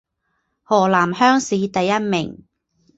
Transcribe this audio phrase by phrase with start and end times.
[0.63, 2.43] 河南乡试第一名。